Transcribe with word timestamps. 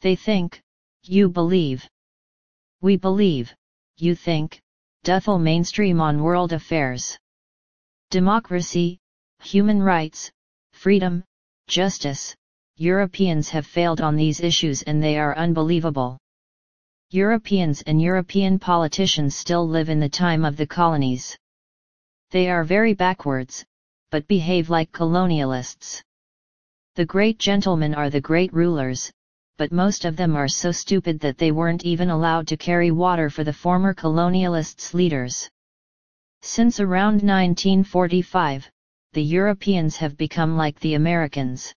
They 0.00 0.14
think, 0.14 0.60
you 1.02 1.28
believe. 1.28 1.88
We 2.80 2.96
believe, 2.96 3.52
you 3.96 4.14
think, 4.14 4.60
Duthel 5.02 5.38
mainstream 5.38 6.00
on 6.00 6.22
world 6.22 6.52
affairs. 6.52 7.18
Democracy, 8.10 8.98
human 9.40 9.82
rights, 9.82 10.30
freedom, 10.72 11.24
justice, 11.66 12.36
Europeans 12.76 13.48
have 13.48 13.66
failed 13.66 14.00
on 14.00 14.14
these 14.14 14.38
issues 14.38 14.82
and 14.82 15.02
they 15.02 15.18
are 15.18 15.36
unbelievable. 15.36 16.16
Europeans 17.10 17.82
and 17.82 18.00
European 18.00 18.58
politicians 18.58 19.34
still 19.34 19.66
live 19.66 19.88
in 19.88 19.98
the 19.98 20.08
time 20.08 20.44
of 20.44 20.56
the 20.56 20.66
colonies. 20.66 21.36
They 22.30 22.48
are 22.48 22.62
very 22.62 22.94
backwards, 22.94 23.64
but 24.10 24.28
behave 24.28 24.70
like 24.70 24.92
colonialists. 24.92 26.02
The 26.94 27.06
great 27.06 27.38
gentlemen 27.38 27.94
are 27.94 28.10
the 28.10 28.20
great 28.20 28.52
rulers, 28.52 29.10
but 29.58 29.72
most 29.72 30.04
of 30.04 30.16
them 30.16 30.36
are 30.36 30.48
so 30.48 30.72
stupid 30.72 31.20
that 31.20 31.36
they 31.36 31.50
weren't 31.50 31.84
even 31.84 32.08
allowed 32.08 32.46
to 32.46 32.56
carry 32.56 32.90
water 32.90 33.28
for 33.28 33.44
the 33.44 33.52
former 33.52 33.92
colonialists' 33.92 34.94
leaders. 34.94 35.50
Since 36.42 36.78
around 36.78 37.22
1945, 37.22 38.70
the 39.14 39.22
Europeans 39.22 39.96
have 39.96 40.16
become 40.16 40.56
like 40.56 40.78
the 40.78 40.94
Americans. 40.94 41.74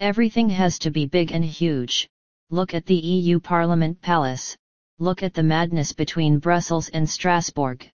Everything 0.00 0.50
has 0.50 0.78
to 0.80 0.90
be 0.90 1.06
big 1.06 1.32
and 1.32 1.44
huge. 1.44 2.08
Look 2.50 2.74
at 2.74 2.84
the 2.84 2.94
EU 2.94 3.40
Parliament 3.40 4.00
Palace, 4.02 4.54
look 4.98 5.22
at 5.22 5.32
the 5.32 5.42
madness 5.42 5.92
between 5.94 6.38
Brussels 6.38 6.90
and 6.90 7.08
Strasbourg. 7.08 7.88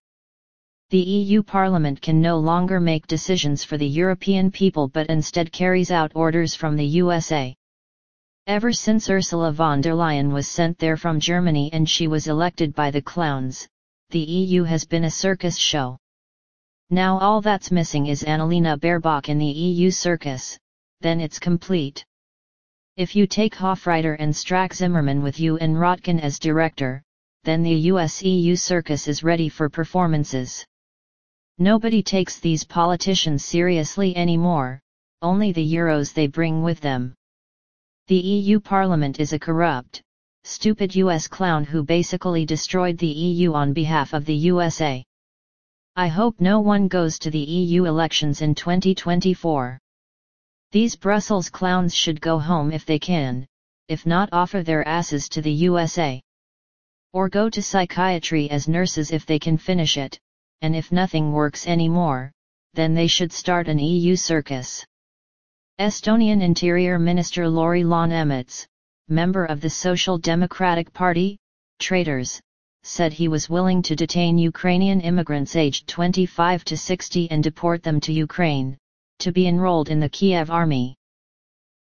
The 0.90 0.98
EU 0.98 1.44
Parliament 1.44 2.00
can 2.00 2.20
no 2.20 2.38
longer 2.38 2.80
make 2.80 3.06
decisions 3.06 3.62
for 3.62 3.76
the 3.76 3.86
European 3.86 4.50
people 4.50 4.88
but 4.88 5.06
instead 5.06 5.52
carries 5.52 5.92
out 5.92 6.10
orders 6.16 6.56
from 6.56 6.74
the 6.74 6.86
USA. 6.86 7.54
Ever 8.48 8.72
since 8.72 9.10
Ursula 9.10 9.52
von 9.52 9.82
der 9.82 9.92
Leyen 9.92 10.32
was 10.32 10.48
sent 10.48 10.78
there 10.78 10.96
from 10.96 11.20
Germany 11.20 11.68
and 11.70 11.86
she 11.86 12.08
was 12.08 12.28
elected 12.28 12.74
by 12.74 12.90
the 12.90 13.02
clowns, 13.02 13.68
the 14.08 14.20
EU 14.20 14.64
has 14.64 14.86
been 14.86 15.04
a 15.04 15.10
circus 15.10 15.58
show. 15.58 15.98
Now 16.88 17.18
all 17.18 17.42
that's 17.42 17.70
missing 17.70 18.06
is 18.06 18.22
Annalena 18.22 18.78
Baerbock 18.80 19.28
in 19.28 19.36
the 19.36 19.44
EU 19.44 19.90
circus, 19.90 20.58
then 21.02 21.20
it's 21.20 21.38
complete. 21.38 22.06
If 22.96 23.14
you 23.14 23.26
take 23.26 23.54
Hofreiter 23.54 24.16
and 24.18 24.32
Strack 24.32 24.72
Zimmermann 24.72 25.20
with 25.20 25.38
you 25.38 25.58
and 25.58 25.76
Rotkin 25.76 26.18
as 26.18 26.38
director, 26.38 27.02
then 27.44 27.62
the 27.62 27.92
US-EU 27.92 28.56
circus 28.56 29.08
is 29.08 29.22
ready 29.22 29.50
for 29.50 29.68
performances. 29.68 30.64
Nobody 31.58 32.02
takes 32.02 32.40
these 32.40 32.64
politicians 32.64 33.44
seriously 33.44 34.16
anymore, 34.16 34.80
only 35.20 35.52
the 35.52 35.74
euros 35.74 36.14
they 36.14 36.28
bring 36.28 36.62
with 36.62 36.80
them. 36.80 37.14
The 38.08 38.16
EU 38.16 38.58
Parliament 38.58 39.20
is 39.20 39.34
a 39.34 39.38
corrupt, 39.38 40.00
stupid 40.42 40.96
US 40.96 41.28
clown 41.28 41.62
who 41.62 41.82
basically 41.82 42.46
destroyed 42.46 42.96
the 42.96 43.06
EU 43.06 43.52
on 43.52 43.74
behalf 43.74 44.14
of 44.14 44.24
the 44.24 44.34
USA. 44.34 45.04
I 45.94 46.08
hope 46.08 46.40
no 46.40 46.58
one 46.60 46.88
goes 46.88 47.18
to 47.18 47.30
the 47.30 47.38
EU 47.38 47.84
elections 47.84 48.40
in 48.40 48.54
2024. 48.54 49.78
These 50.72 50.96
Brussels 50.96 51.50
clowns 51.50 51.94
should 51.94 52.18
go 52.22 52.38
home 52.38 52.72
if 52.72 52.86
they 52.86 52.98
can, 52.98 53.46
if 53.88 54.06
not 54.06 54.30
offer 54.32 54.62
their 54.62 54.88
asses 54.88 55.28
to 55.28 55.42
the 55.42 55.52
USA. 55.68 56.22
Or 57.12 57.28
go 57.28 57.50
to 57.50 57.60
psychiatry 57.60 58.48
as 58.48 58.68
nurses 58.68 59.12
if 59.12 59.26
they 59.26 59.38
can 59.38 59.58
finish 59.58 59.98
it, 59.98 60.18
and 60.62 60.74
if 60.74 60.90
nothing 60.90 61.30
works 61.30 61.66
anymore, 61.66 62.32
then 62.72 62.94
they 62.94 63.06
should 63.06 63.32
start 63.32 63.68
an 63.68 63.78
EU 63.78 64.16
circus. 64.16 64.86
Estonian 65.80 66.42
Interior 66.42 66.98
Minister 66.98 67.48
Lauri 67.48 67.84
Läänemets, 67.84 68.66
member 69.08 69.44
of 69.44 69.60
the 69.60 69.70
Social 69.70 70.18
Democratic 70.18 70.92
Party, 70.92 71.38
traitors, 71.78 72.40
said 72.82 73.12
he 73.12 73.28
was 73.28 73.48
willing 73.48 73.80
to 73.82 73.94
detain 73.94 74.38
Ukrainian 74.38 75.00
immigrants 75.00 75.54
aged 75.54 75.86
25 75.86 76.64
to 76.64 76.76
60 76.76 77.30
and 77.30 77.44
deport 77.44 77.84
them 77.84 78.00
to 78.00 78.12
Ukraine, 78.12 78.76
to 79.20 79.30
be 79.30 79.46
enrolled 79.46 79.88
in 79.88 80.00
the 80.00 80.08
Kiev 80.08 80.50
army. 80.50 80.96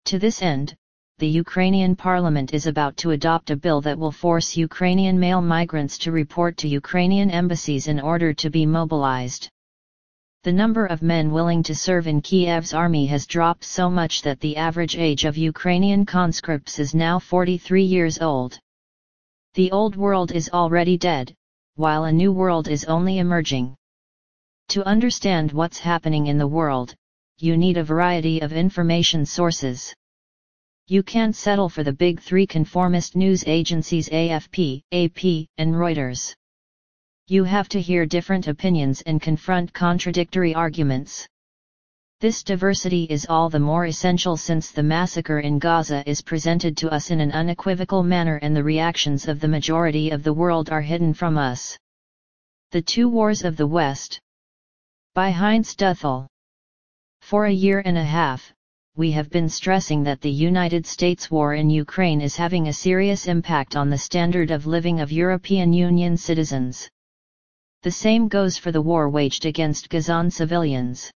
To 0.05 0.19
this 0.19 0.43
end, 0.43 0.75
the 1.17 1.29
Ukrainian 1.29 1.97
parliament 1.97 2.53
is 2.53 2.67
about 2.67 2.99
to 2.99 3.13
adopt 3.13 3.51
a 3.51 3.57
bill 3.57 3.81
that 3.81 3.99
will 3.99 4.13
force 4.13 4.59
Ukrainian 4.59 5.19
male 5.19 5.41
migrants 5.41 5.97
to 5.99 6.13
report 6.13 6.59
to 6.59 6.69
Ukrainian 6.69 7.31
embassies 7.31 7.89
in 7.89 7.99
order 7.99 8.35
to 8.35 8.51
be 8.51 8.67
mobilized 8.67 9.49
the 10.47 10.53
number 10.53 10.87
of 10.87 11.03
men 11.03 11.33
willing 11.33 11.61
to 11.61 11.75
serve 11.75 12.07
in 12.07 12.23
Kiev's 12.23 12.73
army 12.73 13.07
has 13.07 13.27
dropped 13.27 13.65
so 13.65 13.91
much 13.91 14.23
that 14.23 14.39
the 14.39 14.57
average 14.57 14.97
age 14.97 15.25
of 15.25 15.37
Ukrainian 15.37 16.07
conscripts 16.07 16.79
is 16.79 16.95
now 16.95 17.19
43 17.19 17.83
years 17.83 18.21
old. 18.21 18.57
The 19.55 19.73
old 19.73 19.97
world 19.97 20.31
is 20.31 20.49
already 20.51 20.99
dead, 20.99 21.35
while 21.75 22.05
a 22.05 22.13
new 22.13 22.31
world 22.31 22.69
is 22.69 22.85
only 22.85 23.19
emerging. 23.19 23.75
To 24.69 24.87
understand 24.87 25.51
what's 25.51 25.81
happening 25.81 26.29
in 26.29 26.39
the 26.39 26.47
world, 26.47 26.95
you 27.39 27.57
need 27.57 27.77
a 27.77 27.83
variety 27.83 28.39
of 28.39 28.53
information 28.53 29.27
sources. 29.27 29.93
You 30.87 31.03
can't 31.03 31.35
settle 31.35 31.69
for 31.69 31.83
the 31.83 31.93
big 31.93 32.21
three 32.21 32.47
conformist 32.47 33.17
news 33.17 33.43
agencies 33.49 34.09
AFP, 34.11 34.83
AP, 34.93 35.49
and 35.59 35.75
Reuters. 35.75 36.37
You 37.29 37.43
have 37.43 37.69
to 37.71 37.81
hear 37.81 38.07
different 38.07 38.47
opinions 38.47 39.03
and 39.03 39.21
confront 39.21 39.73
contradictory 39.73 40.55
arguments. 40.55 41.27
This 42.21 42.45
diversity 42.45 43.03
is 43.11 43.27
all 43.29 43.51
the 43.51 43.59
more 43.59 43.87
essential 43.87 44.37
since 44.37 44.71
the 44.71 44.85
massacre 44.85 45.41
in 45.41 45.59
Gaza 45.59 46.09
is 46.09 46.23
presented 46.23 46.77
to 46.77 46.89
us 46.89 47.11
in 47.11 47.21
an 47.21 47.33
unequivocal 47.33 48.05
manner 48.05 48.37
and 48.37 48.55
the 48.55 48.63
reactions 48.63 49.27
of 49.27 49.41
the 49.41 49.49
majority 49.49 50.11
of 50.11 50.23
the 50.23 50.33
world 50.33 50.71
are 50.71 50.81
hidden 50.81 51.13
from 51.13 51.37
us. 51.37 51.77
The 52.71 52.81
Two 52.81 53.09
Wars 53.09 53.43
of 53.43 53.57
the 53.57 53.67
West 53.67 54.21
By 55.13 55.33
Heinz 55.33 55.75
Duthel 55.75 56.29
For 57.23 57.47
a 57.47 57.53
year 57.53 57.83
and 57.85 57.99
a 57.99 58.05
half, 58.05 58.53
we 58.95 59.11
have 59.11 59.31
been 59.31 59.49
stressing 59.49 60.05
that 60.05 60.21
the 60.21 60.31
United 60.31 60.87
States 60.87 61.29
war 61.29 61.55
in 61.55 61.71
Ukraine 61.71 62.21
is 62.21 62.37
having 62.37 62.69
a 62.69 62.73
serious 62.73 63.27
impact 63.27 63.75
on 63.75 63.91
the 63.91 63.99
standard 63.99 64.53
of 64.53 64.69
living 64.69 65.01
of 65.01 65.11
European 65.11 65.73
Union 65.73 66.17
citizens. 66.17 66.89
The 67.87 67.93
same 67.93 68.27
goes 68.27 68.59
for 68.59 68.73
the 68.73 68.83
war 68.83 69.09
waged 69.09 69.47
against 69.47 69.91
Gazan 69.91 70.29
civilians. 70.33 71.09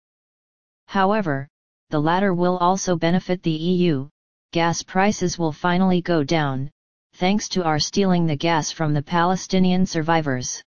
However, 0.85 1.47
the 1.89 1.99
latter 1.99 2.31
will 2.31 2.59
also 2.59 2.95
benefit 2.95 3.41
the 3.41 3.49
EU, 3.49 4.07
gas 4.51 4.83
prices 4.83 5.39
will 5.39 5.51
finally 5.51 5.99
go 5.99 6.23
down, 6.23 6.69
thanks 7.15 7.49
to 7.49 7.63
our 7.63 7.79
stealing 7.79 8.27
the 8.27 8.35
gas 8.35 8.69
from 8.69 8.93
the 8.93 9.01
Palestinian 9.01 9.87
survivors. 9.87 10.61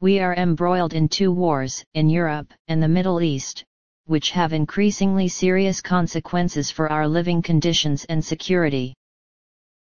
We 0.00 0.18
are 0.18 0.34
embroiled 0.34 0.94
in 0.94 1.08
two 1.08 1.30
wars, 1.30 1.84
in 1.94 2.08
Europe 2.08 2.52
and 2.66 2.82
the 2.82 2.88
Middle 2.88 3.22
East, 3.22 3.64
which 4.06 4.32
have 4.32 4.52
increasingly 4.52 5.28
serious 5.28 5.80
consequences 5.80 6.72
for 6.72 6.90
our 6.90 7.06
living 7.06 7.40
conditions 7.40 8.04
and 8.06 8.24
security. 8.24 8.94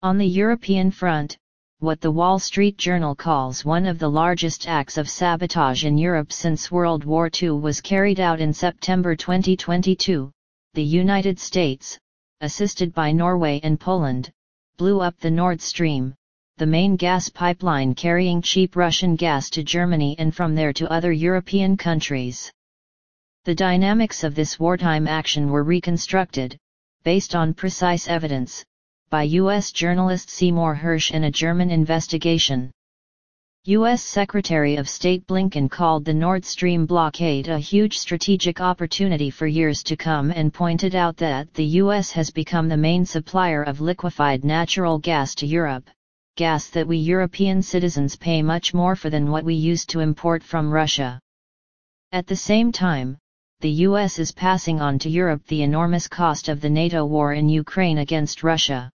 On 0.02 0.18
the 0.18 0.26
European 0.26 0.90
front, 0.90 1.38
what 1.80 2.02
the 2.02 2.10
Wall 2.10 2.38
Street 2.38 2.76
Journal 2.76 3.14
calls 3.14 3.64
one 3.64 3.86
of 3.86 3.98
the 3.98 4.10
largest 4.10 4.68
acts 4.68 4.98
of 4.98 5.08
sabotage 5.08 5.86
in 5.86 5.96
Europe 5.96 6.30
since 6.30 6.70
World 6.70 7.04
War 7.04 7.30
II 7.42 7.52
was 7.52 7.80
carried 7.80 8.20
out 8.20 8.38
in 8.38 8.52
September 8.52 9.16
2022. 9.16 10.30
The 10.74 10.84
United 10.84 11.38
States, 11.38 11.98
assisted 12.42 12.92
by 12.92 13.12
Norway 13.12 13.60
and 13.62 13.80
Poland, 13.80 14.30
blew 14.76 15.00
up 15.00 15.18
the 15.20 15.30
Nord 15.30 15.62
Stream, 15.62 16.14
the 16.58 16.66
main 16.66 16.96
gas 16.96 17.30
pipeline 17.30 17.94
carrying 17.94 18.42
cheap 18.42 18.76
Russian 18.76 19.16
gas 19.16 19.48
to 19.48 19.64
Germany 19.64 20.16
and 20.18 20.34
from 20.34 20.54
there 20.54 20.74
to 20.74 20.92
other 20.92 21.12
European 21.12 21.78
countries. 21.78 22.52
The 23.46 23.54
dynamics 23.54 24.22
of 24.22 24.34
this 24.34 24.60
wartime 24.60 25.08
action 25.08 25.50
were 25.50 25.64
reconstructed, 25.64 26.58
based 27.04 27.34
on 27.34 27.54
precise 27.54 28.06
evidence, 28.06 28.66
by 29.10 29.24
U.S. 29.24 29.72
journalist 29.72 30.30
Seymour 30.30 30.76
Hersh 30.76 31.10
in 31.10 31.24
a 31.24 31.32
German 31.32 31.68
investigation. 31.68 32.70
U.S. 33.64 34.04
Secretary 34.04 34.76
of 34.76 34.88
State 34.88 35.26
Blinken 35.26 35.68
called 35.68 36.04
the 36.04 36.14
Nord 36.14 36.44
Stream 36.44 36.86
blockade 36.86 37.48
a 37.48 37.58
huge 37.58 37.98
strategic 37.98 38.60
opportunity 38.60 39.28
for 39.28 39.48
years 39.48 39.82
to 39.82 39.96
come 39.96 40.30
and 40.30 40.54
pointed 40.54 40.94
out 40.94 41.16
that 41.16 41.52
the 41.54 41.64
U.S. 41.82 42.12
has 42.12 42.30
become 42.30 42.68
the 42.68 42.76
main 42.76 43.04
supplier 43.04 43.64
of 43.64 43.80
liquefied 43.80 44.44
natural 44.44 44.96
gas 45.00 45.34
to 45.34 45.46
Europe, 45.46 45.90
gas 46.36 46.68
that 46.68 46.86
we 46.86 46.96
European 46.96 47.62
citizens 47.62 48.14
pay 48.14 48.42
much 48.42 48.72
more 48.72 48.94
for 48.94 49.10
than 49.10 49.28
what 49.28 49.42
we 49.42 49.54
used 49.54 49.90
to 49.90 49.98
import 49.98 50.40
from 50.44 50.70
Russia. 50.70 51.18
At 52.12 52.28
the 52.28 52.36
same 52.36 52.70
time, 52.70 53.18
the 53.58 53.70
US 53.88 54.20
is 54.20 54.30
passing 54.30 54.80
on 54.80 55.00
to 55.00 55.10
Europe 55.10 55.44
the 55.48 55.62
enormous 55.62 56.06
cost 56.06 56.48
of 56.48 56.60
the 56.60 56.70
NATO 56.70 57.04
war 57.04 57.32
in 57.32 57.48
Ukraine 57.48 57.98
against 57.98 58.44
Russia. 58.44 58.88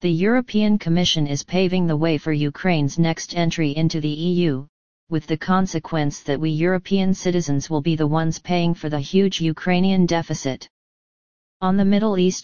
The 0.00 0.12
European 0.12 0.78
Commission 0.78 1.26
is 1.26 1.42
paving 1.42 1.88
the 1.88 1.96
way 1.96 2.18
for 2.18 2.32
Ukraine's 2.32 3.00
next 3.00 3.36
entry 3.36 3.74
into 3.76 4.00
the 4.00 4.08
EU, 4.08 4.64
with 5.10 5.26
the 5.26 5.36
consequence 5.36 6.20
that 6.20 6.38
we 6.38 6.50
European 6.50 7.12
citizens 7.12 7.68
will 7.68 7.80
be 7.80 7.96
the 7.96 8.06
ones 8.06 8.38
paying 8.38 8.74
for 8.74 8.88
the 8.88 9.00
huge 9.00 9.40
Ukrainian 9.40 10.06
deficit. 10.06 10.68
On 11.60 11.76
the 11.76 11.84
Middle 11.84 12.16
East 12.16 12.36